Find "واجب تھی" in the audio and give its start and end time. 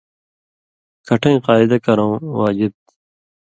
2.37-2.91